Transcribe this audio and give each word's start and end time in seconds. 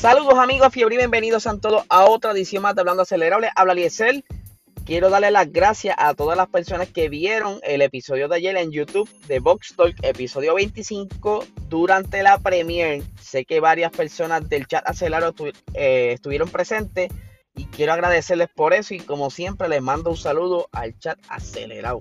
Saludos 0.00 0.38
amigos, 0.38 0.72
fiebre 0.72 0.94
y 0.94 0.98
bienvenidos 0.98 1.48
a 1.48 1.58
todos 1.58 1.84
a 1.88 2.04
otra 2.04 2.30
edición 2.30 2.62
más 2.62 2.76
de 2.76 2.82
Hablando 2.82 3.02
Acelerable. 3.02 3.50
Habla 3.56 3.74
Liesel. 3.74 4.24
Quiero 4.86 5.10
darle 5.10 5.32
las 5.32 5.50
gracias 5.50 5.96
a 5.98 6.14
todas 6.14 6.36
las 6.36 6.46
personas 6.46 6.86
que 6.86 7.08
vieron 7.08 7.58
el 7.64 7.82
episodio 7.82 8.28
de 8.28 8.36
ayer 8.36 8.56
en 8.58 8.70
YouTube 8.70 9.10
de 9.26 9.40
Box 9.40 9.74
Talk, 9.76 9.96
episodio 10.02 10.54
25, 10.54 11.44
durante 11.68 12.22
la 12.22 12.38
premiere. 12.38 13.02
Sé 13.20 13.44
que 13.44 13.58
varias 13.58 13.90
personas 13.90 14.48
del 14.48 14.68
chat 14.68 14.88
acelerado 14.88 15.34
eh, 15.74 16.12
estuvieron 16.12 16.48
presentes 16.48 17.10
y 17.56 17.64
quiero 17.64 17.92
agradecerles 17.92 18.50
por 18.54 18.74
eso 18.74 18.94
y 18.94 19.00
como 19.00 19.30
siempre 19.30 19.68
les 19.68 19.82
mando 19.82 20.10
un 20.10 20.16
saludo 20.16 20.68
al 20.70 20.96
chat 21.00 21.18
acelerado. 21.28 21.98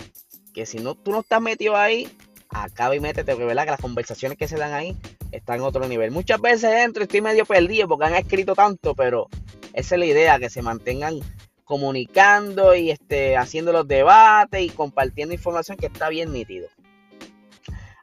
Que 0.54 0.68
si 0.68 0.78
no, 0.78 0.94
tú 0.94 1.12
no 1.12 1.22
estás 1.22 1.42
metido 1.42 1.76
ahí, 1.76 2.08
acaba 2.50 2.96
y 2.96 3.00
métete, 3.00 3.32
porque 3.32 3.46
verdad 3.46 3.66
que 3.66 3.72
las 3.72 3.82
conversaciones 3.82 4.38
que 4.38 4.48
se 4.48 4.56
dan 4.56 4.74
ahí 4.74 4.96
están 5.32 5.58
en 5.58 5.62
otro 5.62 5.88
nivel. 5.88 6.12
Muchas 6.12 6.40
veces 6.40 6.72
entro 6.74 7.04
y 7.04 7.06
estoy 7.06 7.22
medio 7.22 7.46
perdido 7.46 7.88
porque 7.88 8.06
han 8.06 8.16
escrito 8.16 8.56
tanto, 8.56 8.96
pero 8.96 9.28
esa 9.74 9.96
es 9.96 10.00
la 10.00 10.06
idea, 10.06 10.40
que 10.40 10.50
se 10.50 10.62
mantengan 10.62 11.20
comunicando 11.64 12.76
y 12.76 12.92
este, 12.92 13.36
haciendo 13.36 13.72
los 13.72 13.88
debates 13.88 14.62
y 14.62 14.70
compartiendo 14.70 15.34
información 15.34 15.78
que 15.78 15.88
está 15.88 16.10
bien 16.10 16.32
nítido. 16.32 16.68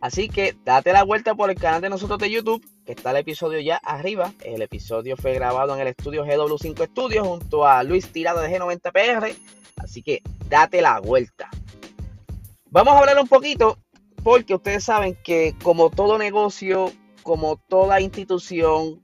Así 0.05 0.29
que 0.29 0.55
date 0.67 0.93
la 0.93 1.03
vuelta 1.03 1.35
por 1.35 1.49
el 1.49 1.57
canal 1.57 1.81
de 1.81 1.89
nosotros 1.89 2.19
de 2.19 2.31
YouTube, 2.31 2.63
que 2.85 2.93
está 2.93 3.13
el 3.13 3.17
episodio 3.17 3.59
ya 3.61 3.77
arriba. 3.77 4.35
El 4.45 4.61
episodio 4.61 5.17
fue 5.17 5.33
grabado 5.33 5.75
en 5.75 5.81
el 5.81 5.89
estudio 5.89 6.27
GW5 6.27 6.89
Studios 6.89 7.27
junto 7.27 7.67
a 7.67 7.83
Luis 7.83 8.13
Tirado 8.13 8.43
de 8.43 8.51
G90PR. 8.51 9.35
Así 9.79 10.03
que 10.03 10.21
date 10.51 10.83
la 10.83 11.01
vuelta. 11.01 11.49
Vamos 12.67 12.95
a 12.95 12.99
hablar 12.99 13.19
un 13.19 13.29
poquito, 13.29 13.79
porque 14.23 14.55
ustedes 14.55 14.85
saben 14.85 15.17
que 15.25 15.55
como 15.63 15.89
todo 15.89 16.19
negocio, 16.19 16.93
como 17.25 17.57
toda 17.57 18.01
institución, 18.01 19.03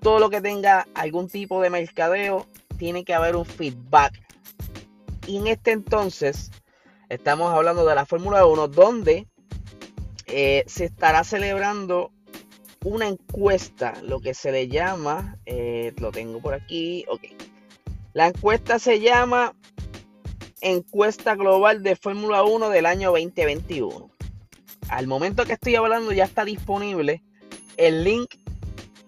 todo 0.00 0.18
lo 0.18 0.28
que 0.28 0.42
tenga 0.42 0.86
algún 0.92 1.28
tipo 1.28 1.62
de 1.62 1.70
mercadeo, 1.70 2.46
tiene 2.76 3.04
que 3.04 3.14
haber 3.14 3.36
un 3.36 3.46
feedback. 3.46 4.12
Y 5.26 5.38
en 5.38 5.46
este 5.46 5.70
entonces 5.70 6.50
estamos 7.08 7.54
hablando 7.54 7.86
de 7.86 7.94
la 7.94 8.04
Fórmula 8.04 8.44
1 8.44 8.68
donde 8.68 9.26
eh, 10.26 10.64
se 10.66 10.84
estará 10.84 11.24
celebrando 11.24 12.10
una 12.84 13.08
encuesta, 13.08 13.94
lo 14.02 14.20
que 14.20 14.34
se 14.34 14.52
le 14.52 14.68
llama, 14.68 15.38
eh, 15.46 15.94
lo 15.96 16.10
tengo 16.10 16.40
por 16.40 16.52
aquí, 16.52 17.06
ok. 17.08 17.22
La 18.12 18.28
encuesta 18.28 18.78
se 18.78 19.00
llama 19.00 19.54
Encuesta 20.60 21.34
Global 21.34 21.82
de 21.82 21.96
Fórmula 21.96 22.42
1 22.42 22.68
del 22.68 22.86
año 22.86 23.10
2021. 23.12 24.10
Al 24.88 25.06
momento 25.06 25.46
que 25.46 25.54
estoy 25.54 25.76
hablando 25.76 26.12
ya 26.12 26.24
está 26.24 26.44
disponible 26.44 27.22
el 27.76 28.04
link 28.04 28.34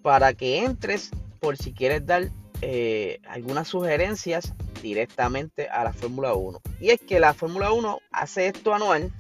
para 0.03 0.35
que 0.35 0.65
entres 0.65 1.11
por 1.41 1.57
si 1.57 1.73
quieres 1.73 2.07
dar 2.07 2.31
eh, 2.63 3.21
algunas 3.29 3.69
sugerencias 3.69 4.53
directamente 4.83 5.69
a 5.69 5.85
la 5.85 5.93
Fórmula 5.93 6.35
1. 6.35 6.61
Y 6.81 6.91
es 6.91 7.01
que 7.01 7.21
la 7.21 7.35
Fórmula 7.35 7.73
1 7.73 7.99
hace 8.11 8.47
esto 8.47 8.75
anual 8.75 9.13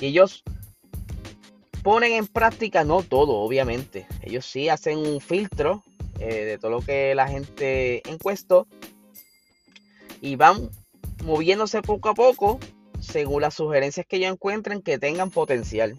y 0.00 0.06
ellos 0.06 0.42
ponen 1.82 2.12
en 2.12 2.26
práctica, 2.26 2.84
no 2.84 3.02
todo, 3.02 3.34
obviamente. 3.34 4.06
Ellos 4.22 4.46
sí 4.46 4.68
hacen 4.68 4.98
un 4.98 5.20
filtro 5.20 5.82
eh, 6.18 6.44
de 6.44 6.58
todo 6.58 6.70
lo 6.70 6.80
que 6.80 7.14
la 7.14 7.28
gente 7.28 8.08
encuestó 8.08 8.66
y 10.20 10.36
van 10.36 10.70
moviéndose 11.24 11.82
poco 11.82 12.08
a 12.08 12.14
poco 12.14 12.60
según 13.00 13.42
las 13.42 13.54
sugerencias 13.54 14.06
que 14.06 14.16
ellos 14.16 14.32
encuentren 14.32 14.82
que 14.82 14.98
tengan 14.98 15.30
potencial. 15.30 15.98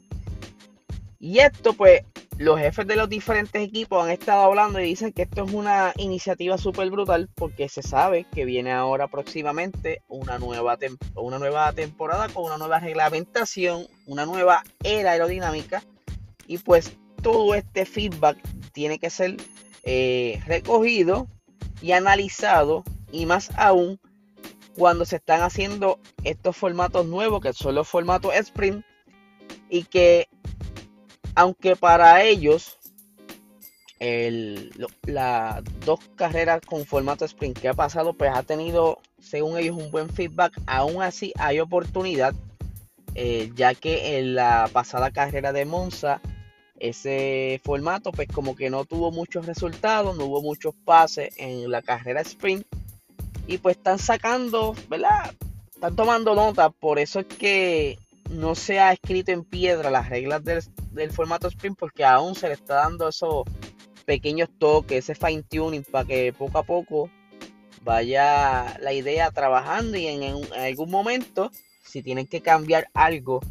Y 1.20 1.40
esto 1.40 1.74
pues 1.74 2.04
los 2.38 2.60
jefes 2.60 2.88
de 2.88 2.96
los 2.96 3.10
diferentes 3.10 3.62
equipos 3.62 4.04
han 4.04 4.10
estado 4.10 4.44
hablando 4.44 4.80
y 4.80 4.86
dicen 4.86 5.14
que 5.14 5.24
esto 5.24 5.46
es 5.46 5.54
una 5.54 5.94
iniciativa 5.98 6.58
súper 6.58 6.90
brutal 6.90 7.30
porque 7.36 7.70
se 7.70 7.84
sabe 7.84 8.26
que 8.34 8.46
viene 8.46 8.72
ahora 8.72 9.08
próximamente 9.08 10.02
una 10.08 10.40
nueva, 10.40 10.78
una 11.16 11.40
nueva 11.40 11.72
temporada 11.74 12.30
con 12.30 12.46
una 12.46 12.58
nueva 12.58 12.80
reglamentación, 12.80 13.88
una 14.08 14.26
nueva 14.26 14.64
era 14.84 15.12
aerodinámica 15.12 15.84
y 16.48 16.58
pues 16.58 16.98
todo 17.22 17.56
este 17.56 17.86
feedback 17.86 18.38
tiene 18.74 19.00
que 19.00 19.10
ser 19.10 19.38
eh, 19.84 20.42
recogido 20.46 21.28
y 21.82 21.92
analizado 21.92 22.84
y 23.12 23.26
más 23.26 23.52
aún 23.56 24.00
cuando 24.76 25.06
se 25.06 25.18
están 25.18 25.42
haciendo 25.42 26.00
estos 26.24 26.58
formatos 26.58 27.06
nuevos 27.06 27.42
que 27.42 27.54
son 27.54 27.76
los 27.76 27.88
formatos 27.88 28.34
sprint 28.34 28.84
y 29.70 29.84
que 29.84 30.28
aunque 31.36 31.76
para 31.76 32.24
ellos 32.24 32.78
las 35.06 35.64
dos 35.86 36.00
carreras 36.16 36.62
con 36.66 36.86
formato 36.86 37.24
sprint 37.26 37.60
que 37.60 37.70
ha 37.70 37.74
pasado, 37.74 38.14
pues 38.14 38.32
ha 38.34 38.44
tenido, 38.44 39.00
según 39.22 39.58
ellos, 39.58 39.78
un 39.78 39.92
buen 39.92 40.10
feedback. 40.10 40.60
Aún 40.66 41.02
así, 41.02 41.32
hay 41.38 41.60
oportunidad, 41.60 42.34
eh, 43.16 43.52
ya 43.56 43.74
que 43.76 44.18
en 44.18 44.36
la 44.36 44.70
pasada 44.74 45.12
carrera 45.12 45.54
de 45.54 45.66
Monza, 45.66 46.20
ese 46.80 47.62
formato, 47.64 48.12
pues 48.12 48.28
como 48.28 48.56
que 48.56 48.70
no 48.70 48.84
tuvo 48.84 49.12
muchos 49.12 49.46
resultados, 49.46 50.18
no 50.18 50.26
hubo 50.26 50.42
muchos 50.42 50.76
pases 50.84 51.34
en 51.38 51.72
la 51.72 51.82
carrera 51.82 52.22
sprint. 52.22 52.66
Y 53.48 53.58
pues 53.58 53.78
están 53.78 54.00
sacando, 54.00 54.76
¿verdad? 54.90 55.34
Están 55.74 55.96
tomando 55.96 56.36
nota, 56.36 56.70
por 56.70 57.00
eso 57.00 57.22
es 57.22 57.26
que 57.26 58.00
no 58.30 58.56
se 58.56 58.80
ha 58.80 58.92
escrito 58.92 59.32
en 59.32 59.44
piedra 59.44 59.90
las 59.90 60.10
reglas 60.10 60.44
del, 60.44 60.62
formato 61.12 61.48
sprint 61.48 61.78
porque 61.78 62.04
aún 62.04 62.36
se 62.36 62.48
le 62.48 62.54
está 62.54 62.76
dando 62.76 63.10
esos 63.10 63.44
pequeños 64.06 64.50
toques, 64.58 65.10
ese 65.10 65.16
fine 65.16 65.44
tuning 65.44 65.84
para 65.84 66.06
que 66.06 66.34
poco 66.34 66.58
a 66.58 66.64
poco 66.64 67.10
vaya 67.84 68.78
la 68.80 68.94
idea 68.94 69.32
trabajando 69.32 69.98
y 69.98 70.08
en, 70.08 70.24
algún 70.54 70.90
momento 70.90 71.52
si 71.84 72.02
tienen 72.02 72.28
que 72.28 72.42
cambiar 72.42 72.88
algo 72.94 73.42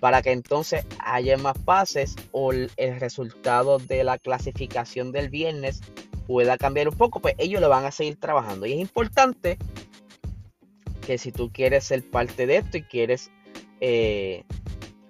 para 0.00 0.22
que 0.22 0.32
entonces 0.32 0.84
haya 0.98 1.36
más 1.38 1.58
pases 1.58 2.14
o 2.32 2.52
el, 2.52 2.70
el 2.76 3.00
resultado 3.00 3.78
de 3.78 4.04
la 4.04 4.18
clasificación 4.18 5.12
del 5.12 5.28
viernes 5.28 5.80
pueda 6.26 6.56
cambiar 6.56 6.88
un 6.88 6.96
poco, 6.96 7.20
pues 7.20 7.34
ellos 7.38 7.60
lo 7.60 7.68
van 7.68 7.84
a 7.84 7.90
seguir 7.90 8.16
trabajando. 8.16 8.66
Y 8.66 8.72
es 8.72 8.80
importante 8.80 9.58
que 11.06 11.18
si 11.18 11.32
tú 11.32 11.50
quieres 11.52 11.84
ser 11.84 12.02
parte 12.02 12.46
de 12.46 12.56
esto 12.58 12.78
y 12.78 12.82
quieres 12.82 13.30
eh, 13.80 14.44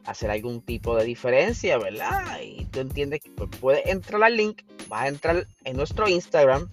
hacer 0.07 0.31
algún 0.31 0.61
tipo 0.61 0.97
de 0.97 1.05
diferencia, 1.05 1.79
¿verdad? 1.79 2.41
Y 2.43 2.65
tú 2.67 2.81
entiendes 2.81 3.21
que 3.21 3.31
pues, 3.31 3.51
puedes 3.61 3.87
entrar 3.87 4.23
al 4.23 4.37
link, 4.37 4.63
vas 4.89 5.03
a 5.03 5.09
entrar 5.09 5.47
en 5.65 5.77
nuestro 5.77 6.09
Instagram, 6.09 6.71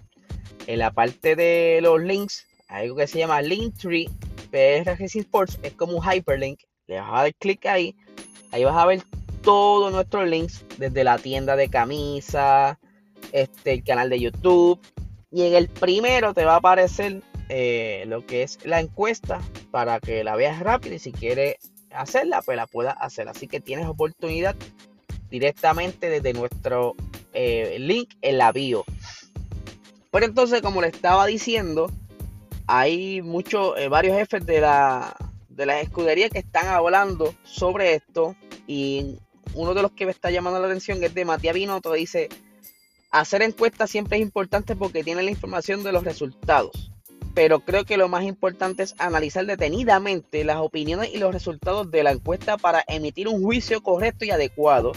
en 0.66 0.78
la 0.78 0.92
parte 0.92 1.34
de 1.34 1.80
los 1.82 2.00
links, 2.00 2.46
algo 2.68 2.96
que 2.96 3.06
se 3.06 3.18
llama 3.18 3.42
Linktree 3.42 4.08
PR 4.50 4.90
Sports, 5.00 5.58
es 5.62 5.72
como 5.72 5.96
un 5.96 6.02
hyperlink, 6.02 6.60
le 6.86 7.00
vas 7.00 7.10
a 7.10 7.22
dar 7.22 7.34
clic 7.34 7.66
ahí, 7.66 7.96
ahí 8.50 8.64
vas 8.64 8.76
a 8.76 8.86
ver 8.86 9.02
todos 9.42 9.92
nuestros 9.92 10.28
links, 10.28 10.64
desde 10.78 11.04
la 11.04 11.18
tienda 11.18 11.56
de 11.56 11.68
camisa, 11.68 12.78
este, 13.32 13.72
el 13.72 13.84
canal 13.84 14.10
de 14.10 14.20
YouTube, 14.20 14.78
y 15.30 15.46
en 15.46 15.54
el 15.54 15.68
primero 15.68 16.34
te 16.34 16.44
va 16.44 16.54
a 16.54 16.56
aparecer 16.56 17.22
eh, 17.48 18.04
lo 18.06 18.24
que 18.24 18.42
es 18.42 18.58
la 18.64 18.80
encuesta 18.80 19.40
para 19.70 19.98
que 20.00 20.22
la 20.22 20.36
veas 20.36 20.60
rápido 20.60 20.94
y 20.94 20.98
si 20.98 21.12
quieres 21.12 21.56
hacerla, 21.94 22.42
pues 22.42 22.56
la 22.56 22.66
puedas 22.66 22.96
hacer. 23.00 23.28
Así 23.28 23.48
que 23.48 23.60
tienes 23.60 23.86
oportunidad 23.86 24.56
directamente 25.30 26.10
desde 26.10 26.32
nuestro 26.32 26.94
eh, 27.32 27.76
link 27.78 28.14
en 28.20 28.38
la 28.38 28.52
bio. 28.52 28.84
Pero 30.10 30.26
entonces, 30.26 30.60
como 30.60 30.82
le 30.82 30.88
estaba 30.88 31.26
diciendo, 31.26 31.90
hay 32.66 33.22
muchos, 33.22 33.78
eh, 33.78 33.88
varios 33.88 34.16
jefes 34.16 34.44
de 34.44 34.60
la, 34.60 35.16
de 35.48 35.66
las 35.66 35.82
escuderías 35.82 36.30
que 36.30 36.40
están 36.40 36.66
hablando 36.66 37.34
sobre 37.44 37.94
esto. 37.94 38.36
Y 38.66 39.18
uno 39.54 39.74
de 39.74 39.82
los 39.82 39.92
que 39.92 40.04
me 40.04 40.12
está 40.12 40.30
llamando 40.30 40.60
la 40.60 40.66
atención 40.66 41.02
es 41.02 41.14
de 41.14 41.24
Matías 41.24 41.54
Binotto. 41.54 41.92
Dice, 41.92 42.28
hacer 43.10 43.42
encuestas 43.42 43.90
siempre 43.90 44.18
es 44.18 44.22
importante 44.22 44.76
porque 44.76 45.02
tiene 45.02 45.22
la 45.22 45.30
información 45.30 45.82
de 45.82 45.92
los 45.92 46.04
resultados 46.04 46.92
pero 47.34 47.60
creo 47.60 47.84
que 47.84 47.96
lo 47.96 48.08
más 48.08 48.24
importante 48.24 48.82
es 48.82 48.94
analizar 48.98 49.46
detenidamente 49.46 50.44
las 50.44 50.58
opiniones 50.58 51.10
y 51.12 51.18
los 51.18 51.32
resultados 51.32 51.90
de 51.90 52.02
la 52.02 52.12
encuesta 52.12 52.58
para 52.58 52.84
emitir 52.88 53.28
un 53.28 53.42
juicio 53.42 53.82
correcto 53.82 54.24
y 54.24 54.30
adecuado 54.30 54.92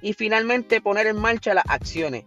y 0.00 0.12
finalmente 0.12 0.80
poner 0.80 1.06
en 1.06 1.16
marcha 1.16 1.54
las 1.54 1.64
acciones. 1.68 2.24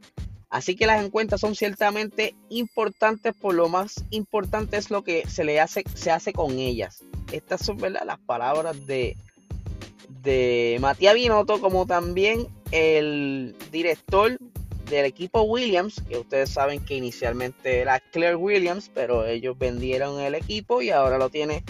Así 0.50 0.76
que 0.76 0.86
las 0.86 1.04
encuestas 1.04 1.42
son 1.42 1.56
ciertamente 1.56 2.36
importantes, 2.50 3.34
por 3.34 3.54
lo 3.56 3.68
más 3.68 4.06
importante 4.10 4.78
es 4.78 4.90
lo 4.90 5.04
que 5.04 5.28
se 5.28 5.44
le 5.44 5.60
hace, 5.60 5.84
se 5.94 6.12
hace 6.12 6.32
con 6.32 6.60
ellas. 6.60 7.04
Estas 7.32 7.66
son 7.66 7.78
las 7.82 8.20
palabras 8.20 8.86
de, 8.86 9.18
de 10.22 10.78
Matías 10.80 11.16
Binotto, 11.16 11.60
como 11.60 11.86
también 11.86 12.48
el 12.72 13.56
director 13.72 14.38
del 14.90 15.06
equipo 15.06 15.44
Williams, 15.44 16.02
que 16.08 16.18
ustedes 16.18 16.50
saben 16.50 16.84
que 16.84 16.96
inicialmente 16.96 17.80
era 17.80 18.00
Claire 18.00 18.36
Williams, 18.36 18.92
pero 18.94 19.26
ellos 19.26 19.58
vendieron 19.58 20.20
el 20.20 20.36
equipo 20.36 20.82
y 20.82 20.92
ahora 20.92 21.18
lo 21.18 21.30
tiene 21.30 21.64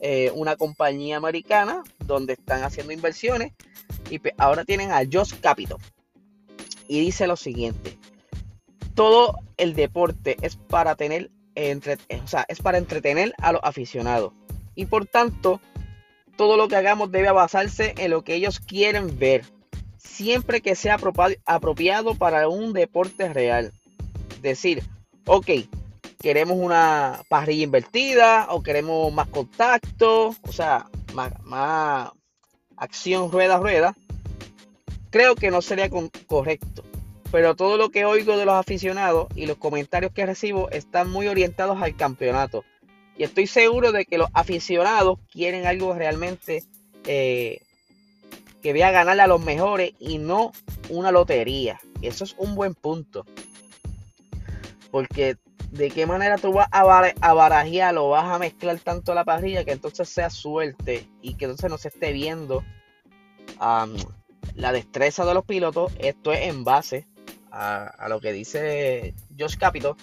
eh, 0.00 0.30
una 0.34 0.56
compañía 0.56 1.16
americana 1.16 1.82
donde 2.04 2.34
están 2.34 2.62
haciendo 2.62 2.92
inversiones 2.92 3.52
y 4.10 4.20
ahora 4.38 4.64
tienen 4.64 4.92
a 4.92 5.02
Josh 5.10 5.34
Capital. 5.40 5.78
Y 6.88 7.00
dice 7.00 7.26
lo 7.26 7.36
siguiente, 7.36 7.98
todo 8.94 9.38
el 9.56 9.74
deporte 9.74 10.36
es 10.42 10.56
para 10.56 10.94
tener 10.94 11.30
sea, 12.26 12.44
es 12.48 12.60
para 12.60 12.78
entretener 12.78 13.34
a 13.38 13.52
los 13.52 13.60
aficionados. 13.64 14.32
Y 14.74 14.86
por 14.86 15.06
tanto, 15.06 15.60
todo 16.36 16.56
lo 16.56 16.68
que 16.68 16.76
hagamos 16.76 17.10
debe 17.10 17.30
basarse 17.30 17.94
en 17.96 18.10
lo 18.10 18.22
que 18.22 18.34
ellos 18.34 18.60
quieren 18.60 19.18
ver, 19.18 19.44
siempre 20.06 20.60
que 20.60 20.74
sea 20.74 20.98
apropiado 21.44 22.14
para 22.14 22.48
un 22.48 22.72
deporte 22.72 23.32
real. 23.32 23.72
Decir, 24.40 24.82
ok, 25.26 25.50
queremos 26.20 26.56
una 26.58 27.22
parrilla 27.28 27.64
invertida 27.64 28.46
o 28.50 28.62
queremos 28.62 29.12
más 29.12 29.28
contacto, 29.28 30.34
o 30.42 30.52
sea, 30.52 30.86
más, 31.14 31.32
más 31.42 32.10
acción 32.76 33.30
rueda 33.30 33.58
rueda. 33.58 33.94
Creo 35.10 35.34
que 35.34 35.50
no 35.50 35.62
sería 35.62 35.88
correcto 36.26 36.84
pero 37.30 37.54
todo 37.54 37.76
lo 37.76 37.90
que 37.90 38.04
oigo 38.04 38.36
de 38.36 38.44
los 38.44 38.54
aficionados 38.54 39.28
y 39.34 39.46
los 39.46 39.56
comentarios 39.56 40.12
que 40.12 40.26
recibo 40.26 40.70
están 40.70 41.10
muy 41.10 41.28
orientados 41.28 41.82
al 41.82 41.96
campeonato. 41.96 42.64
Y 43.18 43.24
estoy 43.24 43.46
seguro 43.46 43.92
de 43.92 44.04
que 44.04 44.18
los 44.18 44.28
aficionados 44.32 45.18
quieren 45.30 45.66
algo 45.66 45.94
realmente 45.94 46.64
eh, 47.04 47.60
que 48.66 48.72
vea 48.72 48.90
ganarle 48.90 49.22
a 49.22 49.28
los 49.28 49.40
mejores 49.40 49.92
y 50.00 50.18
no 50.18 50.50
una 50.88 51.12
lotería. 51.12 51.80
Eso 52.02 52.24
es 52.24 52.34
un 52.36 52.56
buen 52.56 52.74
punto. 52.74 53.24
Porque 54.90 55.36
de 55.70 55.88
qué 55.88 56.04
manera 56.04 56.36
tú 56.36 56.52
vas 56.52 56.66
a, 56.72 56.82
barajear 57.32 57.96
o 57.96 58.08
vas 58.08 58.24
a 58.24 58.40
mezclar 58.40 58.76
tanto 58.80 59.14
la 59.14 59.24
parrilla 59.24 59.64
que 59.64 59.70
entonces 59.70 60.08
sea 60.08 60.30
suerte 60.30 61.08
y 61.22 61.34
que 61.34 61.44
entonces 61.44 61.70
no 61.70 61.78
se 61.78 61.90
esté 61.90 62.10
viendo 62.10 62.64
la 63.60 64.72
destreza 64.72 65.24
de 65.24 65.34
los 65.34 65.44
pilotos. 65.44 65.92
Esto 66.00 66.32
es 66.32 66.48
en 66.48 66.64
base 66.64 67.06
a, 67.52 68.08
lo 68.08 68.18
que 68.18 68.32
dice 68.32 69.14
Josh 69.38 69.58
Capito. 69.58 69.96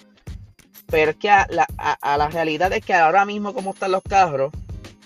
Pero 0.86 1.10
es 1.10 1.18
que 1.18 1.28
a 1.28 1.46
la, 1.50 2.28
realidad 2.30 2.72
es 2.72 2.82
que 2.82 2.94
ahora 2.94 3.26
mismo 3.26 3.52
como 3.52 3.72
están 3.72 3.92
los 3.92 4.02
carros, 4.02 4.54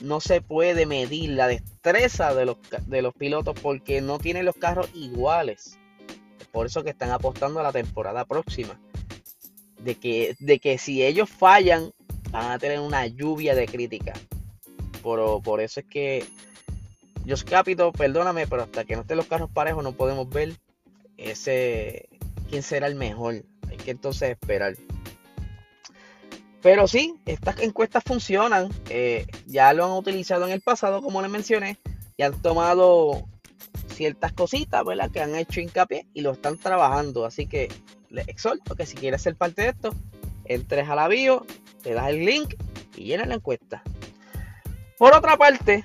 no 0.00 0.20
se 0.20 0.40
puede 0.40 0.86
medir 0.86 1.30
la 1.30 1.48
destreza 1.48 2.34
de 2.34 2.46
los, 2.46 2.56
de 2.86 3.02
los 3.02 3.14
pilotos 3.14 3.58
porque 3.60 4.00
no 4.00 4.18
tienen 4.18 4.44
los 4.44 4.56
carros 4.56 4.88
iguales. 4.94 5.78
por 6.52 6.66
eso 6.66 6.82
que 6.82 6.90
están 6.90 7.10
apostando 7.10 7.60
a 7.60 7.62
la 7.62 7.72
temporada 7.72 8.24
próxima. 8.24 8.80
De 9.78 9.94
que, 9.94 10.34
de 10.40 10.58
que 10.58 10.76
si 10.76 11.04
ellos 11.04 11.30
fallan, 11.30 11.92
van 12.30 12.50
a 12.50 12.58
tener 12.58 12.80
una 12.80 13.06
lluvia 13.06 13.54
de 13.54 13.66
críticas. 13.66 14.18
Por, 15.02 15.42
por 15.42 15.60
eso 15.60 15.80
es 15.80 15.86
que 15.86 16.26
Josh 17.28 17.44
Capito, 17.44 17.92
perdóname, 17.92 18.46
pero 18.46 18.62
hasta 18.62 18.84
que 18.84 18.96
no 18.96 19.02
estén 19.02 19.18
los 19.18 19.26
carros 19.26 19.50
parejos 19.50 19.84
no 19.84 19.92
podemos 19.92 20.28
ver 20.28 20.56
ese, 21.18 22.08
quién 22.48 22.62
será 22.62 22.86
el 22.86 22.94
mejor. 22.94 23.44
Hay 23.68 23.76
que 23.76 23.90
entonces 23.90 24.30
esperar. 24.30 24.74
Pero 26.62 26.88
sí, 26.88 27.14
estas 27.26 27.60
encuestas 27.60 28.02
funcionan. 28.04 28.68
Eh, 28.88 29.26
ya 29.46 29.72
lo 29.72 29.84
han 29.84 29.92
utilizado 29.92 30.46
en 30.46 30.52
el 30.52 30.60
pasado, 30.60 31.02
como 31.02 31.22
les 31.22 31.30
mencioné. 31.30 31.78
Y 32.16 32.22
han 32.22 32.40
tomado 32.42 33.28
ciertas 33.94 34.32
cositas, 34.32 34.84
¿verdad? 34.84 35.10
Que 35.10 35.20
han 35.20 35.34
hecho 35.34 35.60
hincapié 35.60 36.06
y 36.14 36.20
lo 36.20 36.32
están 36.32 36.58
trabajando. 36.58 37.24
Así 37.24 37.46
que 37.46 37.68
les 38.10 38.28
exhorto 38.28 38.74
que 38.74 38.86
si 38.86 38.96
quieres 38.96 39.22
ser 39.22 39.36
parte 39.36 39.62
de 39.62 39.68
esto, 39.68 39.94
entres 40.44 40.88
a 40.88 40.94
la 40.94 41.08
bio, 41.08 41.46
te 41.82 41.94
das 41.94 42.08
el 42.08 42.24
link 42.24 42.54
y 42.96 43.04
llena 43.04 43.26
la 43.26 43.36
encuesta. 43.36 43.82
Por 44.98 45.14
otra 45.14 45.36
parte, 45.36 45.84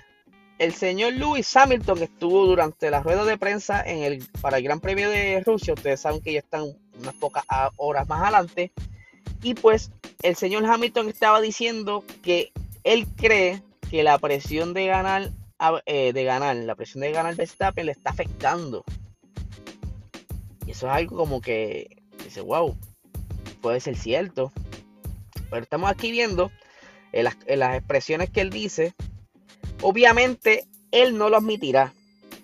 el 0.58 0.74
señor 0.74 1.14
Lewis 1.14 1.56
Hamilton 1.56 2.04
estuvo 2.04 2.46
durante 2.46 2.90
la 2.90 3.02
rueda 3.02 3.26
de 3.26 3.38
prensa 3.38 3.84
en 3.84 4.04
el, 4.04 4.28
para 4.42 4.58
el 4.58 4.64
Gran 4.64 4.80
Premio 4.80 5.10
de 5.10 5.42
Rusia. 5.46 5.74
Ustedes 5.74 6.02
saben 6.02 6.22
que 6.22 6.34
ya 6.34 6.40
están 6.40 6.64
unas 7.00 7.14
pocas 7.16 7.44
horas 7.78 8.08
más 8.08 8.22
adelante. 8.22 8.72
Y 9.44 9.54
pues 9.54 9.92
el 10.24 10.36
señor 10.36 10.66
Hamilton 10.66 11.10
estaba 11.10 11.42
diciendo 11.42 12.04
que 12.24 12.52
él 12.84 13.06
cree 13.16 13.62
que 13.92 14.02
la 14.02 14.18
presión 14.18 14.74
de 14.74 14.88
ganar, 14.88 15.32
eh, 15.86 16.14
de 16.14 16.24
ganar, 16.24 16.56
la 16.56 16.76
presión 16.76 17.02
de 17.02 17.12
ganar 17.12 17.36
Verstappen 17.36 17.86
le 17.86 17.92
está 17.92 18.10
afectando. 18.10 18.84
Y 20.66 20.72
eso 20.72 20.88
es 20.88 20.94
algo 20.94 21.18
como 21.18 21.42
que 21.42 22.02
dice, 22.24 22.42
wow, 22.42 22.76
puede 23.62 23.80
ser 23.80 23.98
cierto. 23.98 24.52
Pero 25.50 25.62
estamos 25.62 25.92
aquí 25.92 26.10
viendo 26.10 26.52
en 27.12 27.26
las 27.60 27.76
expresiones 27.76 28.32
que 28.32 28.42
él 28.42 28.50
dice 28.50 28.96
Obviamente 29.84 30.66
él 30.92 31.18
no 31.18 31.28
lo 31.28 31.36
admitirá 31.36 31.94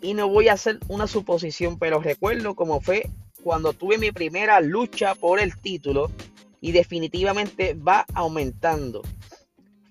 y 0.01 0.13
no 0.13 0.27
voy 0.27 0.49
a 0.49 0.53
hacer 0.53 0.77
una 0.89 1.07
suposición, 1.07 1.79
pero 1.79 2.01
recuerdo 2.01 2.53
cómo 2.53 2.81
fue 2.81 3.09
cuando 3.41 3.71
tuve 3.71 3.97
mi 3.97 4.11
primera 4.11 4.59
lucha 4.59 5.15
por 5.15 5.39
el 5.39 5.55
título 5.55 6.11
y 6.61 6.71
definitivamente 6.71 7.73
va 7.73 8.05
aumentando. 8.13 9.01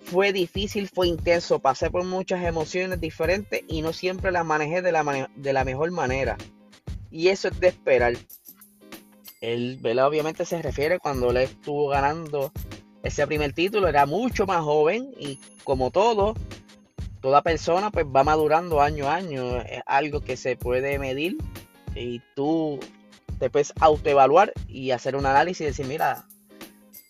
Fue 0.00 0.32
difícil, 0.32 0.88
fue 0.88 1.08
intenso, 1.08 1.58
pasé 1.58 1.90
por 1.90 2.04
muchas 2.04 2.44
emociones 2.44 3.00
diferentes 3.00 3.62
y 3.68 3.82
no 3.82 3.92
siempre 3.92 4.32
las 4.32 4.44
manejé 4.44 4.80
de 4.80 4.92
la, 4.92 5.30
de 5.34 5.52
la 5.52 5.64
mejor 5.64 5.90
manera. 5.90 6.36
Y 7.10 7.28
eso 7.28 7.48
es 7.48 7.60
de 7.60 7.68
esperar. 7.68 8.14
Él, 9.40 9.80
obviamente 10.00 10.44
se 10.44 10.60
refiere 10.62 10.98
cuando 10.98 11.32
le 11.32 11.44
estuvo 11.44 11.88
ganando 11.88 12.52
ese 13.02 13.26
primer 13.26 13.52
título, 13.52 13.86
era 13.86 14.06
mucho 14.06 14.46
más 14.46 14.62
joven 14.62 15.14
y 15.18 15.38
como 15.62 15.90
todo, 15.90 16.34
toda 17.20 17.42
persona 17.42 17.90
pues 17.90 18.04
va 18.04 18.24
madurando 18.24 18.80
año 18.80 19.08
a 19.08 19.14
año. 19.14 19.58
Es 19.58 19.82
algo 19.86 20.20
que 20.20 20.37
se 20.37 20.56
puede 20.56 20.98
medir 20.98 21.37
y 21.94 22.20
tú 22.34 22.80
te 23.38 23.50
puedes 23.50 23.72
autoevaluar 23.80 24.52
y 24.66 24.90
hacer 24.90 25.14
un 25.14 25.26
análisis 25.26 25.60
y 25.60 25.64
decir, 25.66 25.87
mira, 25.87 26.26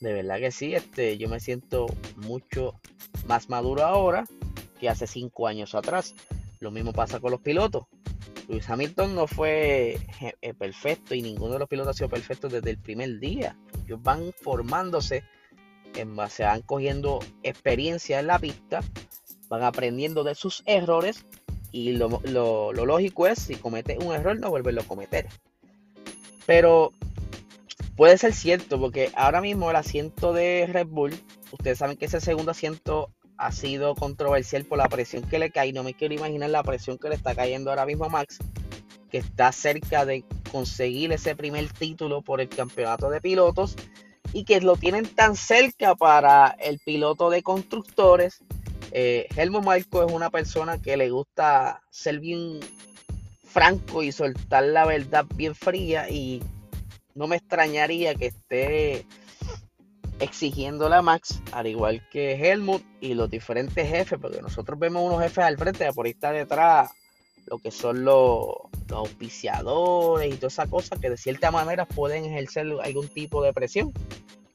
de 0.00 0.12
verdad 0.12 0.38
que 0.38 0.50
sí, 0.50 0.74
este, 0.74 1.18
yo 1.18 1.28
me 1.28 1.40
siento 1.40 1.86
mucho 2.16 2.80
más 3.26 3.48
maduro 3.48 3.84
ahora 3.84 4.24
que 4.80 4.88
hace 4.88 5.06
cinco 5.06 5.46
años 5.46 5.74
atrás. 5.74 6.14
Lo 6.60 6.70
mismo 6.70 6.92
pasa 6.92 7.20
con 7.20 7.30
los 7.30 7.40
pilotos. 7.40 7.84
Luis 8.48 8.68
Hamilton 8.68 9.14
no 9.14 9.26
fue 9.26 9.98
eh, 10.40 10.54
perfecto 10.54 11.14
y 11.14 11.22
ninguno 11.22 11.54
de 11.54 11.58
los 11.60 11.68
pilotos 11.68 11.90
ha 11.90 11.98
sido 11.98 12.08
perfecto 12.08 12.48
desde 12.48 12.70
el 12.70 12.78
primer 12.78 13.18
día. 13.18 13.56
Ellos 13.84 14.02
van 14.02 14.32
formándose 14.32 15.24
en 15.94 16.16
base, 16.16 16.44
van 16.44 16.62
cogiendo 16.62 17.18
experiencia 17.42 18.20
en 18.20 18.28
la 18.28 18.38
pista 18.38 18.82
van 19.48 19.62
aprendiendo 19.62 20.24
de 20.24 20.34
sus 20.34 20.62
errores 20.66 21.24
y 21.72 21.92
lo, 21.92 22.20
lógico 22.72 23.26
es, 23.26 23.40
si 23.40 23.56
comete 23.56 23.98
un 23.98 24.14
error, 24.14 24.38
no 24.38 24.50
volverlo 24.50 24.82
a 24.82 24.86
cometer. 24.86 25.26
Pero 26.46 26.92
puede 27.98 28.16
ser 28.16 28.32
cierto, 28.32 28.80
porque 28.80 29.10
ahora 29.14 29.40
mismo 29.40 29.68
el 29.68 29.76
asiento 29.76 30.32
de 30.32 30.66
Red 30.72 30.86
Bull, 30.86 31.20
ustedes 31.52 31.78
saben 31.78 31.96
que 31.98 32.06
ese 32.06 32.20
segundo 32.20 32.52
asiento 32.52 33.10
ha 33.36 33.52
sido 33.52 33.94
controversial 33.94 34.64
por 34.64 34.78
la 34.78 34.88
presión 34.88 35.24
que 35.24 35.38
le 35.38 35.50
cae. 35.50 35.72
No 35.72 35.82
me 35.82 35.92
quiero 35.92 36.14
imaginar 36.14 36.48
la 36.48 36.62
presión 36.62 36.96
que 36.96 37.08
le 37.08 37.16
está 37.16 37.34
cayendo 37.34 37.70
ahora 37.70 37.84
mismo 37.84 38.04
a 38.04 38.08
Max, 38.08 38.38
que 39.10 39.18
está 39.18 39.52
cerca 39.52 40.06
de 40.06 40.24
conseguir 40.50 41.12
ese 41.12 41.36
primer 41.36 41.70
título 41.72 42.22
por 42.22 42.40
el 42.40 42.48
campeonato 42.48 43.10
de 43.10 43.20
pilotos 43.20 43.76
y 44.32 44.44
que 44.44 44.60
lo 44.60 44.76
tienen 44.76 45.06
tan 45.06 45.36
cerca 45.36 45.94
para 45.94 46.56
el 46.60 46.78
piloto 46.78 47.30
de 47.30 47.42
constructores 47.42 48.42
eh, 48.90 49.26
Helmut 49.36 49.64
Marco 49.64 50.02
es 50.02 50.12
una 50.12 50.30
persona 50.30 50.80
que 50.80 50.96
le 50.96 51.10
gusta 51.10 51.82
ser 51.90 52.20
bien 52.20 52.60
franco 53.44 54.02
y 54.02 54.12
soltar 54.12 54.64
la 54.64 54.86
verdad 54.86 55.26
bien 55.34 55.54
fría 55.54 56.08
y 56.08 56.42
no 57.18 57.26
me 57.26 57.36
extrañaría 57.36 58.14
que 58.14 58.26
esté 58.26 59.04
exigiéndole 60.20 60.94
a 60.94 61.02
Max, 61.02 61.42
al 61.52 61.66
igual 61.66 62.08
que 62.10 62.32
Helmut 62.32 62.82
y 63.00 63.14
los 63.14 63.28
diferentes 63.28 63.88
jefes, 63.88 64.18
porque 64.20 64.40
nosotros 64.40 64.78
vemos 64.78 65.02
unos 65.04 65.20
jefes 65.20 65.44
al 65.44 65.58
frente, 65.58 65.92
por 65.92 66.06
ahí 66.06 66.12
está 66.12 66.32
detrás 66.32 66.90
lo 67.46 67.58
que 67.58 67.70
son 67.72 68.04
los, 68.04 68.46
los 68.88 68.98
auspiciadores 68.98 70.32
y 70.32 70.36
todas 70.36 70.52
esas 70.52 70.68
cosas 70.68 71.00
que 71.00 71.10
de 71.10 71.16
cierta 71.16 71.50
manera 71.50 71.86
pueden 71.86 72.24
ejercer 72.24 72.66
algún 72.82 73.08
tipo 73.08 73.42
de 73.42 73.52
presión. 73.52 73.92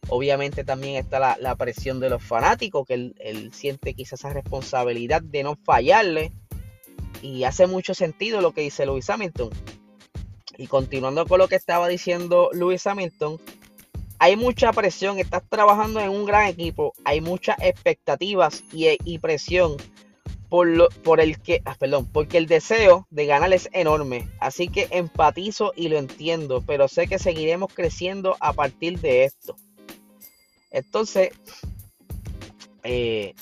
Obviamente 0.10 0.63
también 0.63 0.96
está 0.96 1.36
la, 1.38 1.55
presión 1.55 2.00
de 2.00 2.10
los 2.10 2.24
fanáticos, 2.24 2.86
que 2.88 2.93
él, 2.93 3.51
siente 3.53 3.93
quizás 3.93 4.20
esa 4.20 4.29
responsabilidad 4.29 5.22
de 5.22 5.43
no 5.43 5.58
fallarle. 5.65 6.32
Y 7.22 7.46
hace 7.46 7.67
mucho 7.67 7.93
sentido 7.93 8.41
lo 8.41 8.51
que 8.51 8.62
dice 8.62 8.86
Lewis 8.86 9.10
Hamilton. 9.10 9.50
Y 10.57 10.67
continuando 10.67 11.25
con 11.25 11.39
lo 11.39 11.48
que 11.48 11.55
estaba 11.55 11.88
diciendo 11.88 12.50
Lewis 12.53 12.86
Hamilton, 12.86 13.39
hay 14.19 14.38
mucha 14.38 14.72
presión, 14.72 15.19
estás 15.19 15.43
trabajando 15.50 16.00
en 16.00 16.10
un 16.10 16.25
gran 16.25 16.48
equipo, 16.48 16.93
hay 17.03 17.19
muchas 17.19 17.57
expectativas 17.60 18.63
y, 18.72 19.17
presión 19.19 19.75
por, 20.50 21.19
el 21.19 21.41
que, 21.41 21.62
ah, 21.65 21.75
perdón, 21.77 22.07
porque 22.07 22.38
el 22.38 22.48
deseo 22.48 23.05
de 23.10 23.25
ganar 23.25 23.51
es 23.51 23.67
enorme. 23.74 24.29
Así 24.39 24.67
que 24.69 24.88
empatizo 24.91 25.74
y 25.75 25.89
lo 25.89 25.98
entiendo, 25.98 26.63
pero 26.65 26.88
sé 26.88 27.07
que 27.07 27.19
seguiremos 27.19 27.74
creciendo 27.74 28.38
a 28.39 28.53
partir 28.53 29.00
de 29.01 29.25
esto. 29.25 29.57
Entonces, 30.72 31.31
eh, 32.83 33.33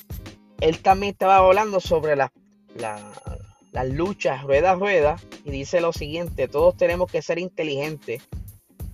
él 0.62 0.80
también 0.80 1.12
estaba 1.12 1.38
hablando 1.38 1.80
sobre 1.80 2.15
las 3.72 3.88
luchas 3.88 4.44
rueda 4.44 4.72
a 4.72 4.75
rueda 4.75 5.16
y 5.46 5.51
dice 5.51 5.82
lo 5.82 5.94
siguiente, 5.94 6.48
todos 6.48 6.75
tenemos 6.75 7.12
que 7.12 7.22
ser 7.22 7.40
inteligentes 7.40 8.22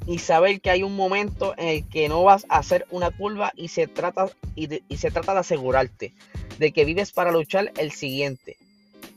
y 0.07 0.19
saber 0.19 0.61
que 0.61 0.69
hay 0.69 0.83
un 0.83 0.95
momento 0.95 1.53
en 1.57 1.67
el 1.67 1.89
que 1.89 2.07
no 2.07 2.23
vas 2.23 2.45
a 2.49 2.59
hacer 2.59 2.87
una 2.91 3.11
curva 3.11 3.51
y 3.55 3.67
se 3.67 3.87
trata, 3.87 4.29
y, 4.55 4.67
se 4.97 5.11
trata 5.11 5.33
de 5.33 5.39
asegurarte 5.39 6.13
de 6.57 6.71
que 6.71 6.85
vives 6.85 7.11
para 7.11 7.31
luchar 7.31 7.71
el 7.77 7.91
siguiente. 7.91 8.57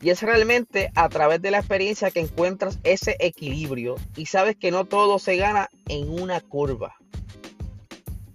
Y 0.02 0.10
es 0.10 0.22
realmente 0.22 0.90
a 0.94 1.08
través 1.08 1.40
de 1.42 1.50
la 1.50 1.58
experiencia 1.58 2.10
que 2.10 2.20
encuentras 2.20 2.78
ese 2.82 3.16
equilibrio 3.20 3.96
y 4.16 4.26
sabes 4.26 4.56
que 4.56 4.70
no 4.70 4.84
todo 4.84 5.18
se 5.18 5.36
gana 5.36 5.70
en 5.88 6.10
una 6.10 6.40
curva. 6.40 6.96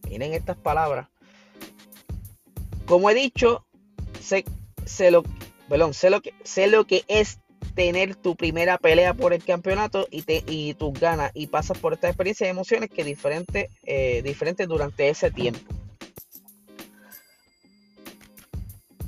Miren 0.09 0.33
estas 0.33 0.57
palabras. 0.57 1.07
Como 2.85 3.09
he 3.09 3.15
dicho, 3.15 3.65
sé, 4.21 4.45
lo, 5.11 5.23
sé, 5.93 6.09
lo, 6.09 6.21
que, 6.21 6.33
sé 6.43 6.67
lo 6.67 6.85
que 6.85 7.03
es 7.07 7.39
tener 7.73 8.15
tu 8.15 8.35
primera 8.35 8.77
pelea 8.77 9.13
por 9.13 9.33
el 9.33 9.43
campeonato 9.43 10.07
y, 10.11 10.21
te, 10.21 10.43
y 10.47 10.73
tus 10.75 10.93
ganas 10.93 11.31
y 11.33 11.47
pasas 11.47 11.77
por 11.77 11.93
esta 11.93 12.07
experiencia 12.07 12.45
de 12.45 12.51
emociones 12.51 12.89
que 12.89 13.03
diferente, 13.03 13.69
eh, 13.83 14.21
diferentes 14.23 14.67
durante 14.67 15.09
ese 15.09 15.31
tiempo. 15.31 15.61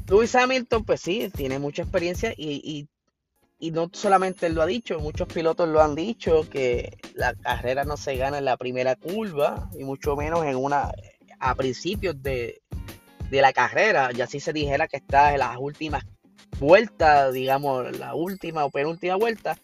Lewis 0.08 0.36
Hamilton, 0.36 0.86
pues 0.86 1.02
sí, 1.02 1.30
tiene 1.36 1.60
mucha 1.60 1.82
experiencia 1.82 2.34
y, 2.36 2.88
y, 3.60 3.72
no 3.72 3.90
solamente 3.92 4.46
él 4.46 4.54
lo 4.54 4.62
ha 4.62 4.66
dicho, 4.66 5.00
muchos 5.00 5.28
pilotos 5.28 5.68
lo 5.68 5.82
han 5.82 5.96
dicho, 5.96 6.48
que 6.50 6.98
la 7.14 7.34
carrera 7.34 7.84
no 7.84 7.98
se 7.98 8.16
gana 8.16 8.38
en 8.38 8.46
la 8.46 8.56
primera 8.56 8.96
curva 8.96 9.70
y 9.78 9.84
mucho 9.84 10.16
menos 10.16 10.46
en 10.46 10.56
una 10.56 10.92
a 11.40 11.56
principios 11.56 12.22
de, 12.24 12.62
de 13.30 13.42
la 13.42 13.52
carrera, 13.52 14.12
ya 14.12 14.28
si 14.28 14.40
se 14.40 14.54
dijera 14.54 14.88
que 14.88 14.98
está 14.98 15.34
en 15.34 15.40
las 15.40 15.58
últimas 15.58 16.06
vuelta, 16.60 17.32
digamos, 17.32 17.98
la 17.98 18.16
última 18.16 18.66
o 18.66 18.70
penúltima 18.70 19.16
vuelta, 19.16 19.58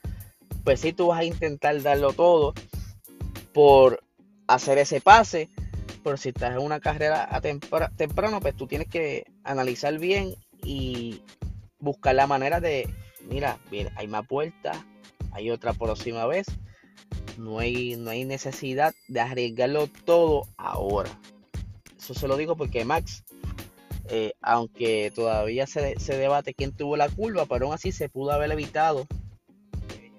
pues 0.63 0.81
si 0.81 0.93
tú 0.93 1.07
vas 1.07 1.19
a 1.19 1.25
intentar 1.25 1.81
darlo 1.81 2.13
todo 2.13 2.53
por 3.53 4.03
hacer 4.47 4.77
ese 4.77 5.01
pase. 5.01 5.49
Pero 6.03 6.17
si 6.17 6.29
estás 6.29 6.51
en 6.51 6.61
una 6.61 6.81
carrera 6.81 7.27
a 7.31 7.39
temprano, 7.39 8.41
pues 8.41 8.55
tú 8.57 8.67
tienes 8.67 8.89
que 8.89 9.25
analizar 9.43 9.97
bien 9.99 10.35
y 10.61 11.21
buscar 11.79 12.15
la 12.15 12.27
manera 12.27 12.59
de, 12.59 12.89
mira, 13.29 13.57
bien, 13.71 13.89
hay 13.95 14.07
más 14.07 14.27
vueltas, 14.27 14.77
hay 15.31 15.49
otra 15.49 15.73
próxima 15.73 16.25
vez. 16.25 16.45
No 17.37 17.59
hay, 17.59 17.95
no 17.95 18.11
hay 18.11 18.25
necesidad 18.25 18.93
de 19.07 19.21
arriesgarlo 19.21 19.87
todo 19.87 20.43
ahora. 20.57 21.09
Eso 21.97 22.13
se 22.13 22.27
lo 22.27 22.35
digo 22.35 22.57
porque 22.57 22.83
Max 22.83 23.23
eh, 24.09 24.33
aunque 24.41 25.11
todavía 25.15 25.65
se, 25.65 25.95
debate 26.07 26.53
quién 26.53 26.75
tuvo 26.75 26.97
la 26.97 27.09
curva, 27.09 27.45
pero 27.45 27.65
aún 27.65 27.75
así 27.75 27.91
se 27.91 28.09
pudo 28.09 28.31
haber 28.31 28.51
evitado. 28.51 29.07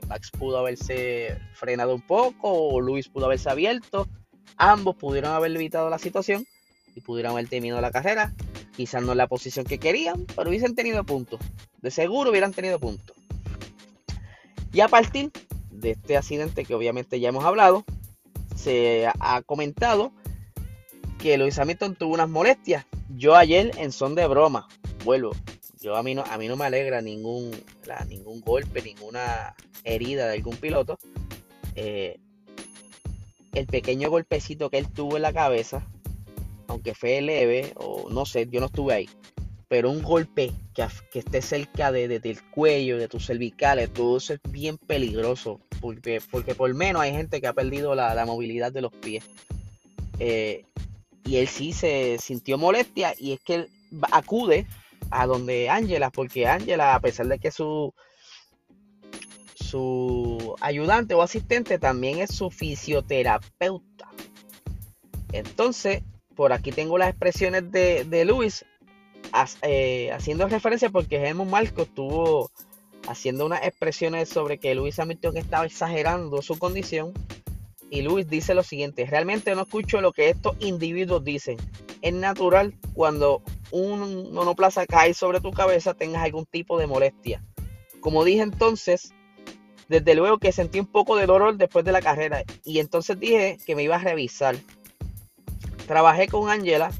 Max 0.08 0.30
pudo 0.30 0.58
haberse 0.58 1.38
frenado 1.54 1.94
un 1.94 2.02
poco 2.02 2.52
o 2.52 2.80
Luis 2.80 3.08
pudo 3.08 3.26
haberse 3.26 3.50
abierto. 3.50 4.08
Ambos 4.56 4.96
pudieron 4.96 5.32
haber 5.32 5.54
evitado 5.54 5.90
la 5.90 5.98
situación 5.98 6.46
y 6.94 7.00
pudieron 7.00 7.32
haber 7.32 7.48
terminado 7.48 7.80
la 7.80 7.90
carrera. 7.90 8.34
Quizás 8.76 9.02
no 9.02 9.12
en 9.12 9.18
la 9.18 9.28
posición 9.28 9.64
que 9.64 9.78
querían, 9.78 10.26
pero 10.34 10.50
hubiesen 10.50 10.74
tenido 10.74 11.04
puntos. 11.04 11.40
De 11.80 11.90
seguro 11.90 12.30
hubieran 12.30 12.52
tenido 12.52 12.78
puntos. 12.78 13.16
Y 14.72 14.80
a 14.80 14.88
partir 14.88 15.30
de 15.70 15.92
este 15.92 16.16
accidente 16.16 16.64
que 16.64 16.74
obviamente 16.74 17.20
ya 17.20 17.28
hemos 17.28 17.44
hablado, 17.44 17.84
se 18.56 19.08
ha 19.20 19.42
comentado 19.42 20.12
que 21.18 21.38
Luis 21.38 21.58
Hamilton 21.58 21.94
tuvo 21.94 22.14
unas 22.14 22.28
molestias 22.28 22.84
yo 23.16 23.36
ayer 23.36 23.70
en 23.78 23.92
son 23.92 24.14
de 24.14 24.26
broma, 24.26 24.68
vuelvo. 25.04 25.32
Yo 25.80 25.96
a 25.96 26.02
mí 26.02 26.14
no, 26.14 26.24
a 26.24 26.38
mí 26.38 26.48
no 26.48 26.56
me 26.56 26.64
alegra 26.64 27.02
ningún, 27.02 27.50
ningún 28.08 28.40
golpe, 28.40 28.80
ninguna 28.80 29.54
herida 29.84 30.26
de 30.26 30.34
algún 30.34 30.56
piloto. 30.56 30.98
Eh, 31.76 32.18
el 33.52 33.66
pequeño 33.66 34.10
golpecito 34.10 34.70
que 34.70 34.78
él 34.78 34.88
tuvo 34.88 35.16
en 35.16 35.22
la 35.22 35.32
cabeza, 35.32 35.86
aunque 36.68 36.94
fue 36.94 37.20
leve, 37.20 37.72
o 37.76 38.08
no 38.10 38.24
sé, 38.26 38.48
yo 38.50 38.60
no 38.60 38.66
estuve 38.66 38.94
ahí. 38.94 39.10
Pero 39.68 39.90
un 39.90 40.02
golpe 40.02 40.52
que, 40.74 40.86
esté 41.18 41.42
cerca 41.42 41.92
de, 41.92 42.08
del 42.18 42.42
cuello, 42.50 42.98
de 42.98 43.08
tus 43.08 43.26
cervicales, 43.26 43.92
todo 43.92 44.16
eso 44.16 44.34
es 44.34 44.40
bien 44.48 44.78
peligroso. 44.78 45.60
Porque, 45.80 46.20
porque 46.30 46.54
por 46.54 46.72
menos 46.74 47.02
hay 47.02 47.12
gente 47.12 47.40
que 47.40 47.46
ha 47.46 47.52
perdido 47.52 47.94
la, 47.94 48.24
movilidad 48.26 48.72
de 48.72 48.80
los 48.80 48.92
pies. 48.92 49.24
Eh, 50.18 50.64
y 51.24 51.36
él 51.36 51.48
sí 51.48 51.72
se 51.72 52.18
sintió 52.18 52.58
molestia 52.58 53.14
y 53.18 53.32
es 53.32 53.40
que 53.40 53.54
él 53.54 53.70
acude 54.12 54.66
a 55.10 55.26
donde 55.26 55.68
Ángela, 55.70 56.10
porque 56.10 56.46
Ángela, 56.46 56.94
a 56.94 57.00
pesar 57.00 57.26
de 57.26 57.38
que 57.38 57.50
su, 57.50 57.94
su 59.54 60.54
ayudante 60.60 61.14
o 61.14 61.22
asistente 61.22 61.78
también 61.78 62.18
es 62.18 62.34
su 62.34 62.50
fisioterapeuta. 62.50 64.08
Entonces, 65.32 66.02
por 66.34 66.52
aquí 66.52 66.72
tengo 66.72 66.98
las 66.98 67.10
expresiones 67.10 67.70
de, 67.70 68.24
Luis 68.24 68.64
eh, 69.62 70.10
haciendo 70.12 70.48
referencia 70.48 70.90
porque 70.90 71.16
Helmut 71.16 71.48
Marcos 71.48 71.88
estuvo 71.88 72.50
haciendo 73.08 73.46
unas 73.46 73.64
expresiones 73.64 74.28
sobre 74.28 74.58
que 74.58 74.74
Luis 74.74 74.98
Hamilton 74.98 75.36
estaba 75.36 75.66
exagerando 75.66 76.40
su 76.42 76.58
condición 76.58 77.12
y 77.94 78.02
Luis 78.02 78.28
dice 78.28 78.54
lo 78.54 78.64
siguiente, 78.64 79.06
realmente 79.06 79.54
no 79.54 79.62
escucho 79.62 80.00
lo 80.00 80.12
que 80.12 80.28
estos 80.28 80.56
individuos 80.58 81.22
dicen. 81.22 81.58
Es 82.02 82.12
natural 82.12 82.74
cuando 82.92 83.40
un 83.70 84.32
monoplaza 84.32 84.84
cae 84.84 85.14
sobre 85.14 85.40
tu 85.40 85.52
cabeza 85.52 85.94
tengas 85.94 86.24
algún 86.24 86.44
tipo 86.44 86.76
de 86.76 86.88
molestia. 86.88 87.40
Como 88.00 88.24
dije 88.24 88.42
entonces, 88.42 89.14
desde 89.88 90.16
luego 90.16 90.38
que 90.38 90.50
sentí 90.50 90.80
un 90.80 90.86
poco 90.86 91.14
de 91.14 91.26
dolor 91.26 91.56
después 91.56 91.84
de 91.84 91.92
la 91.92 92.02
carrera 92.02 92.42
y 92.64 92.80
entonces 92.80 93.16
dije 93.20 93.58
que 93.64 93.76
me 93.76 93.84
iba 93.84 93.94
a 93.94 94.00
revisar. 94.00 94.56
Trabajé 95.86 96.26
con 96.26 96.50
Angela 96.50 96.90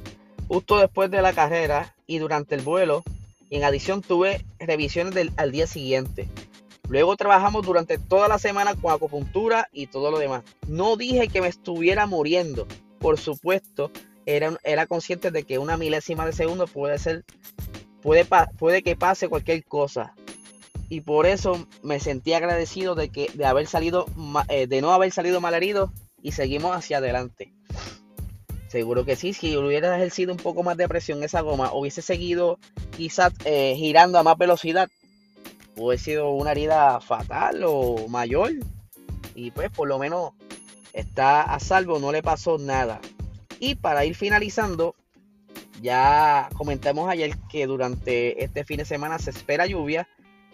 justo 0.46 0.78
después 0.78 1.10
de 1.10 1.22
la 1.22 1.32
carrera 1.32 1.96
y 2.06 2.18
durante 2.18 2.54
el 2.54 2.62
vuelo 2.62 3.02
y 3.50 3.56
en 3.56 3.64
adición 3.64 4.00
tuve 4.00 4.44
revisiones 4.60 5.28
al 5.38 5.50
día 5.50 5.66
siguiente. 5.66 6.28
Luego 6.88 7.16
trabajamos 7.16 7.64
durante 7.64 7.98
toda 7.98 8.28
la 8.28 8.38
semana 8.38 8.74
con 8.74 8.92
acupuntura 8.92 9.68
y 9.72 9.86
todo 9.86 10.10
lo 10.10 10.18
demás. 10.18 10.42
No 10.68 10.96
dije 10.96 11.28
que 11.28 11.40
me 11.40 11.48
estuviera 11.48 12.06
muriendo. 12.06 12.66
Por 12.98 13.18
supuesto, 13.18 13.90
era, 14.26 14.56
era 14.64 14.86
consciente 14.86 15.30
de 15.30 15.44
que 15.44 15.58
una 15.58 15.76
milésima 15.76 16.26
de 16.26 16.32
segundo 16.32 16.66
puede 16.66 16.98
ser, 16.98 17.24
puede, 18.02 18.26
puede 18.58 18.82
que 18.82 18.96
pase 18.96 19.28
cualquier 19.28 19.64
cosa. 19.64 20.14
Y 20.88 21.00
por 21.00 21.26
eso 21.26 21.66
me 21.82 21.98
sentí 22.00 22.34
agradecido 22.34 22.94
de 22.94 23.08
que 23.08 23.30
de 23.32 23.46
haber 23.46 23.66
salido, 23.66 24.06
eh, 24.48 24.66
de 24.66 24.82
no 24.82 24.92
haber 24.92 25.10
salido 25.12 25.40
mal 25.40 25.54
herido 25.54 25.92
y 26.22 26.32
seguimos 26.32 26.76
hacia 26.76 26.98
adelante. 26.98 27.52
Seguro 28.68 29.04
que 29.04 29.16
sí, 29.16 29.32
si 29.32 29.56
hubiera 29.56 29.96
ejercido 29.96 30.32
un 30.32 30.38
poco 30.38 30.62
más 30.62 30.76
de 30.76 30.88
presión 30.88 31.22
esa 31.22 31.40
goma, 31.40 31.72
hubiese 31.72 32.02
seguido 32.02 32.58
quizás 32.96 33.32
eh, 33.44 33.74
girando 33.76 34.18
a 34.18 34.22
más 34.22 34.36
velocidad, 34.36 34.90
puede 35.74 35.98
sido 35.98 36.30
una 36.30 36.52
herida 36.52 37.00
fatal 37.00 37.62
o 37.66 38.08
mayor. 38.08 38.52
Y 39.34 39.50
pues 39.50 39.70
por 39.70 39.88
lo 39.88 39.98
menos 39.98 40.32
está 40.92 41.42
a 41.42 41.58
salvo, 41.60 41.98
no 41.98 42.12
le 42.12 42.22
pasó 42.22 42.58
nada. 42.58 43.00
Y 43.58 43.74
para 43.74 44.04
ir 44.04 44.14
finalizando, 44.14 44.94
ya 45.80 46.48
comentamos 46.56 47.08
ayer 47.08 47.36
que 47.50 47.66
durante 47.66 48.42
este 48.42 48.64
fin 48.64 48.78
de 48.78 48.84
semana 48.84 49.18
se 49.18 49.30
espera 49.30 49.66
lluvia. 49.66 50.08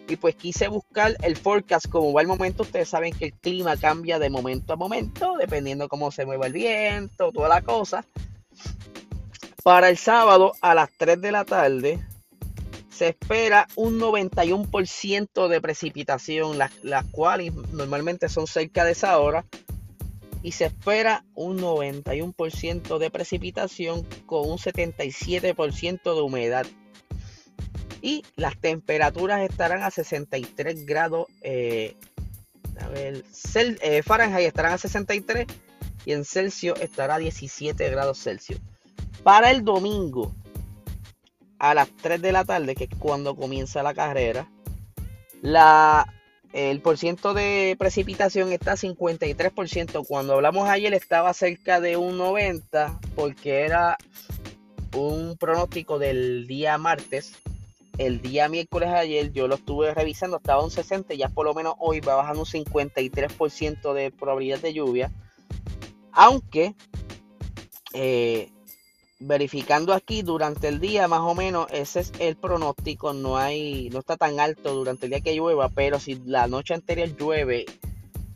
Y 0.07 0.15
pues 0.15 0.35
quise 0.35 0.67
buscar 0.67 1.15
el 1.21 1.37
forecast 1.37 1.87
como 1.87 2.11
va 2.11 2.21
el 2.21 2.27
momento. 2.27 2.63
Ustedes 2.63 2.89
saben 2.89 3.13
que 3.13 3.25
el 3.25 3.33
clima 3.33 3.77
cambia 3.77 4.19
de 4.19 4.29
momento 4.29 4.73
a 4.73 4.75
momento, 4.75 5.35
dependiendo 5.37 5.87
cómo 5.87 6.11
se 6.11 6.25
mueva 6.25 6.47
el 6.47 6.53
viento, 6.53 7.31
toda 7.31 7.47
la 7.47 7.61
cosa. 7.61 8.03
Para 9.63 9.89
el 9.89 9.97
sábado 9.97 10.53
a 10.59 10.73
las 10.73 10.89
3 10.97 11.21
de 11.21 11.31
la 11.31 11.45
tarde 11.45 11.99
se 13.01 13.07
espera 13.07 13.67
un 13.75 13.99
91% 13.99 15.47
de 15.47 15.59
precipitación, 15.59 16.59
las, 16.59 17.05
cuales 17.09 17.51
normalmente 17.71 18.29
son 18.29 18.45
cerca 18.45 18.85
de 18.85 18.91
esa 18.91 19.17
hora. 19.17 19.43
Y 20.43 20.51
se 20.51 20.65
espera 20.65 21.25
un 21.33 21.59
91% 21.59 22.99
de 22.99 23.09
precipitación 23.09 24.05
con 24.27 24.47
un 24.47 24.59
77% 24.59 26.13
de 26.13 26.21
humedad. 26.21 26.67
Y 28.03 28.23
las 28.35 28.55
temperaturas 28.61 29.41
estarán 29.49 29.81
a 29.81 29.89
63 29.89 30.85
grados. 30.85 31.25
Eh, 31.41 31.95
a 32.79 32.87
ver, 32.89 33.25
eh, 33.81 34.03
Fahrenheit 34.03 34.45
estarán 34.45 34.73
a 34.73 34.77
63 34.77 35.47
y 36.05 36.11
en 36.11 36.23
Celsius 36.23 36.79
estará 36.79 37.15
a 37.15 37.17
17 37.17 37.89
grados 37.89 38.19
Celsius. 38.19 38.59
Para 39.23 39.49
el 39.49 39.63
domingo, 39.63 40.35
a 41.61 41.75
las 41.75 41.89
3 42.01 42.19
de 42.23 42.31
la 42.31 42.43
tarde, 42.43 42.73
que 42.73 42.85
es 42.85 42.89
cuando 42.97 43.35
comienza 43.35 43.83
la 43.83 43.93
carrera, 43.93 44.49
la, 45.43 46.11
el 46.53 46.81
porciento 46.81 47.35
de 47.35 47.75
precipitación 47.77 48.51
está 48.51 48.71
a 48.71 48.77
53%. 48.77 50.05
Cuando 50.07 50.33
hablamos 50.33 50.67
ayer 50.67 50.91
estaba 50.95 51.31
cerca 51.33 51.79
de 51.79 51.97
un 51.97 52.17
90% 52.17 52.99
porque 53.15 53.61
era 53.61 53.95
un 54.97 55.37
pronóstico 55.37 55.99
del 55.99 56.47
día 56.47 56.79
martes. 56.79 57.33
El 57.99 58.21
día 58.21 58.49
miércoles 58.49 58.89
ayer 58.89 59.31
yo 59.31 59.47
lo 59.47 59.55
estuve 59.55 59.93
revisando, 59.93 60.37
estaba 60.37 60.63
un 60.63 60.71
60, 60.71 61.13
ya 61.13 61.29
por 61.29 61.45
lo 61.45 61.53
menos 61.53 61.75
hoy 61.77 61.99
va 61.99 62.15
bajando 62.15 62.39
un 62.39 62.47
53% 62.47 63.93
de 63.93 64.09
probabilidad 64.09 64.59
de 64.59 64.73
lluvia. 64.73 65.11
Aunque 66.11 66.73
eh, 67.93 68.49
verificando 69.21 69.93
aquí 69.93 70.23
durante 70.23 70.67
el 70.67 70.79
día 70.79 71.07
más 71.07 71.21
o 71.21 71.35
menos 71.35 71.67
ese 71.71 72.01
es 72.01 72.11
el 72.19 72.35
pronóstico 72.35 73.13
no 73.13 73.37
hay 73.37 73.89
no 73.91 73.99
está 73.99 74.17
tan 74.17 74.39
alto 74.39 74.73
durante 74.73 75.05
el 75.05 75.11
día 75.11 75.21
que 75.21 75.35
llueva 75.35 75.69
pero 75.69 75.99
si 75.99 76.15
la 76.25 76.47
noche 76.47 76.73
anterior 76.73 77.15
llueve 77.15 77.65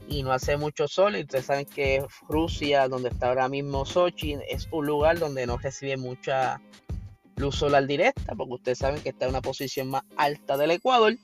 y 0.08 0.22
no 0.24 0.32
hace 0.32 0.58
mucho 0.58 0.88
sol 0.88 1.16
y 1.16 1.22
ustedes 1.22 1.46
saben 1.46 1.66
que 1.66 2.06
Rusia 2.30 2.88
donde 2.88 3.10
está 3.10 3.30
ahora 3.30 3.50
mismo 3.50 3.86
Sochi 3.86 4.38
es 4.48 4.68
un 4.72 4.86
lugar 4.86 5.18
donde 5.20 5.48
no 5.48 5.58
recibe 5.58 5.98
mucha 5.98 6.62
luz 7.36 7.56
solar 7.56 7.86
directa 7.88 8.36
porque 8.36 8.54
ustedes 8.54 8.78
saben 8.78 9.02
que 9.02 9.10
está 9.10 9.26
en 9.26 9.32
una 9.32 9.42
posición 9.42 9.90
más 9.90 10.04
alta 10.18 10.58
del 10.58 10.72
Ecuador. 10.72 11.18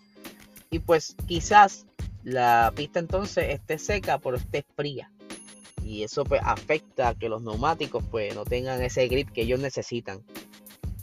Y 0.69 0.79
pues 0.79 1.15
quizás 1.27 1.85
la 2.23 2.71
pista 2.75 2.99
entonces 2.99 3.49
esté 3.49 3.77
seca 3.77 4.19
pero 4.19 4.37
esté 4.37 4.63
fría 4.75 5.10
y 5.91 6.03
eso 6.03 6.23
pues, 6.23 6.39
afecta 6.45 7.09
a 7.09 7.15
que 7.15 7.27
los 7.27 7.41
neumáticos 7.41 8.01
pues 8.09 8.33
no 8.33 8.45
tengan 8.45 8.81
ese 8.81 9.09
grip 9.09 9.29
que 9.29 9.41
ellos 9.41 9.59
necesitan. 9.59 10.23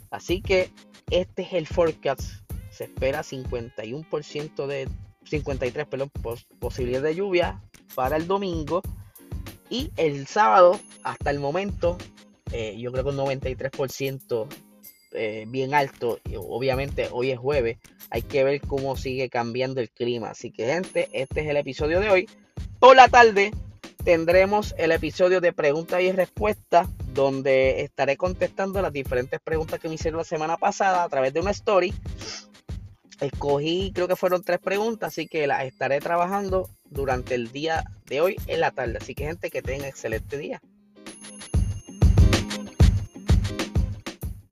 Así 0.09 0.41
que 0.41 0.71
este 1.11 1.43
es 1.43 1.53
el 1.53 1.67
forecast. 1.67 2.21
Se 2.71 2.85
espera 2.85 3.21
51% 3.21 4.65
de 4.65 4.89
53 5.25 5.85
perdón, 5.85 6.11
posibilidad 6.59 7.03
de 7.03 7.13
lluvia 7.13 7.61
para 7.93 8.17
el 8.17 8.25
domingo 8.25 8.81
y 9.69 9.91
el 9.95 10.25
sábado 10.25 10.79
hasta 11.03 11.29
el 11.29 11.39
momento 11.39 11.95
eh, 12.51 12.75
yo 12.79 12.91
creo 12.91 13.03
que 13.03 13.09
un 13.11 13.17
93% 13.17 14.47
eh, 15.11 15.45
bien 15.47 15.75
alto. 15.75 16.19
Obviamente 16.35 17.09
hoy 17.11 17.29
es 17.29 17.37
jueves. 17.37 17.77
Hay 18.09 18.23
que 18.23 18.43
ver 18.43 18.59
cómo 18.61 18.95
sigue 18.95 19.29
cambiando 19.29 19.81
el 19.81 19.91
clima. 19.91 20.31
Así 20.31 20.49
que 20.49 20.65
gente, 20.65 21.09
este 21.13 21.41
es 21.41 21.47
el 21.47 21.57
episodio 21.57 21.99
de 21.99 22.09
hoy. 22.09 22.29
Por 22.79 22.95
la 22.95 23.07
tarde 23.07 23.51
tendremos 24.03 24.73
el 24.77 24.91
episodio 24.91 25.41
de 25.41 25.53
preguntas 25.53 26.01
y 26.01 26.11
respuestas, 26.11 26.87
donde 27.13 27.81
estaré 27.81 28.17
contestando 28.17 28.81
las 28.81 28.93
diferentes 28.93 29.39
preguntas 29.39 29.79
que 29.79 29.89
me 29.89 29.95
hicieron 29.95 30.19
la 30.19 30.23
semana 30.23 30.57
pasada 30.57 31.03
a 31.03 31.09
través 31.09 31.33
de 31.33 31.41
una 31.41 31.51
story. 31.51 31.93
Escogí, 33.19 33.91
creo 33.93 34.07
que 34.07 34.15
fueron 34.15 34.43
tres 34.43 34.59
preguntas, 34.59 35.09
así 35.09 35.27
que 35.27 35.45
las 35.45 35.65
estaré 35.65 35.99
trabajando 35.99 36.69
durante 36.89 37.35
el 37.35 37.51
día 37.51 37.83
de 38.05 38.21
hoy 38.21 38.37
en 38.47 38.61
la 38.61 38.71
tarde. 38.71 38.97
Así 39.01 39.13
que 39.13 39.25
gente, 39.25 39.49
que 39.49 39.61
tenga 39.61 39.87
excelente 39.87 40.37
día. 40.37 40.61